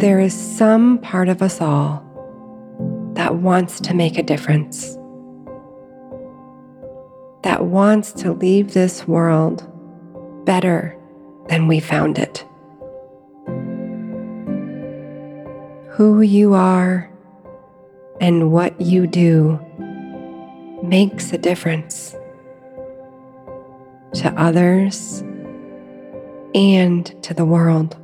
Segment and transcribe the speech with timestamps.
[0.00, 2.02] There is some part of us all
[3.12, 4.94] that wants to make a difference,
[7.42, 9.62] that wants to leave this world
[10.46, 10.98] better
[11.48, 12.46] than we found it.
[15.90, 17.10] Who you are
[18.22, 19.60] and what you do
[20.82, 22.16] makes a difference
[24.14, 25.22] to others
[26.54, 27.98] and to the world.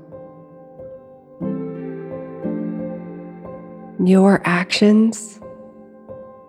[4.07, 5.41] Your actions,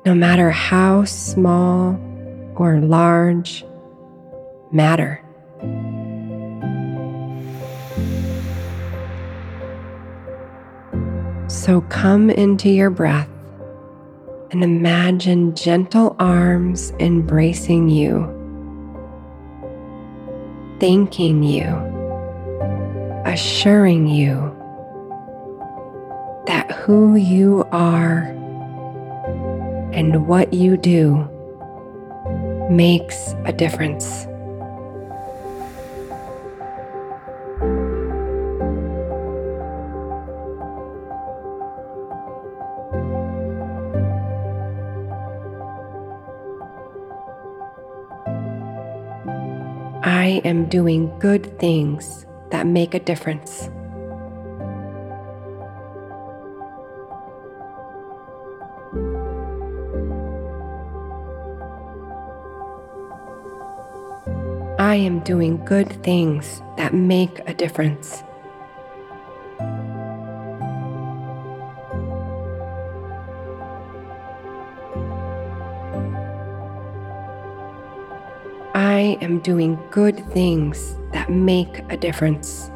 [0.05, 1.99] no matter how small
[2.55, 3.65] or large,
[4.71, 5.23] matter.
[11.47, 13.27] So come into your breath
[14.51, 18.21] and imagine gentle arms embracing you,
[20.79, 21.65] thanking you,
[23.25, 24.56] assuring you
[26.47, 28.23] that who you are
[29.91, 31.27] and what you do
[32.69, 34.25] makes a difference.
[50.03, 53.69] I am doing good things that make a difference.
[64.87, 68.23] I am doing good things that make a difference.
[78.73, 82.71] I am doing good things that make a difference.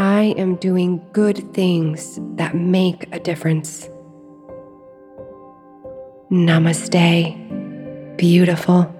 [0.00, 3.86] I am doing good things that make a difference.
[6.30, 7.36] Namaste,
[8.16, 8.99] beautiful.